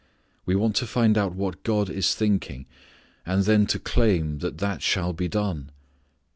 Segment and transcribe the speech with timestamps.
[0.47, 2.65] We want to find out what God is thinking,
[3.23, 5.69] and then to claim that that shall be done.